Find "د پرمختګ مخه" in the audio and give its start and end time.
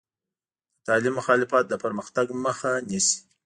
1.69-2.71